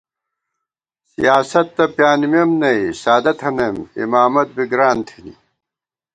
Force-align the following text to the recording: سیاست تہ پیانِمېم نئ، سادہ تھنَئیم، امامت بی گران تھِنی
سیاست 1.11 1.67
تہ 1.75 1.85
پیانِمېم 1.95 2.49
نئ، 2.61 2.79
سادہ 3.01 3.33
تھنَئیم، 3.39 3.77
امامت 4.01 4.47
بی 4.55 4.63
گران 4.71 4.97
تھِنی 5.07 5.33